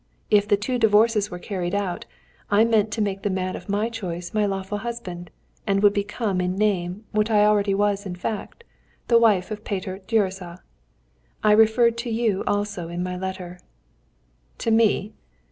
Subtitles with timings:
[0.31, 2.07] If the two divorces were carried out,
[2.49, 5.29] I meant to make the man of my choice my lawful husband,
[5.67, 8.63] and would become in name what I already was in fact,
[9.09, 10.63] the wife of Peter Gyuricza.
[11.43, 13.59] I referred to you also in my letter."
[14.57, 15.13] "To me?"